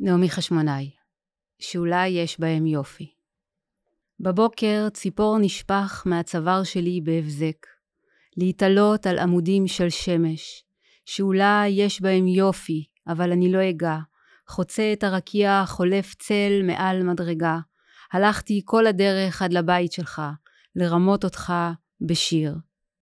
[0.00, 0.90] נעמי חשמונאי,
[1.58, 3.14] שאולי יש בהם יופי.
[4.20, 7.66] בבוקר ציפור נשפך מהצוואר שלי בהבזק,
[8.36, 10.64] להתעלות על עמודים של שמש,
[11.06, 13.98] שאולי יש בהם יופי, אבל אני לא אגע,
[14.48, 17.58] חוצה את הרקיע, חולף צל מעל מדרגה,
[18.12, 20.22] הלכתי כל הדרך עד לבית שלך,
[20.76, 21.52] לרמות אותך
[22.00, 22.54] בשיר.